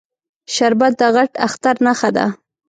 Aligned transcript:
شربت 0.55 0.93
د 0.99 1.03
غټ 1.15 1.31
اختر 1.45 1.75
نښه 1.85 2.09
ده 2.15 2.25